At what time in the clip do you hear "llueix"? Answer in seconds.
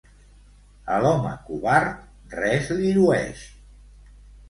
2.99-3.49